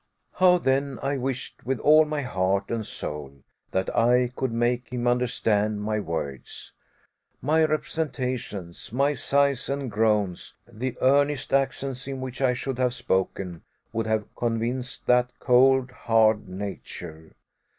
[0.37, 5.05] How then I wished with all my heart and soul that I could make him
[5.05, 6.73] understand my words.
[7.39, 13.61] My representations, my sighs and groans, the earnest accents in which I should have spoken
[13.93, 17.35] would have convinced that cold, hard nature.